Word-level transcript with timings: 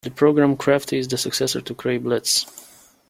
The 0.03 0.09
program 0.09 0.57
Crafty 0.57 0.97
is 0.97 1.07
the 1.09 1.17
successor 1.19 1.61
to 1.61 1.75
Cray 1.75 1.99
Blitz. 1.99 2.47